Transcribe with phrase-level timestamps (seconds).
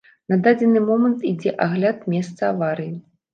[0.31, 2.91] На дадзены момант ідзе агляд месца аварыі.